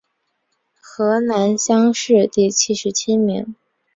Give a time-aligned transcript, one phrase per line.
[0.81, 3.53] 河南乡试第七十七名。